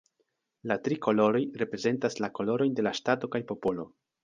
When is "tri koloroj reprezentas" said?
0.87-2.19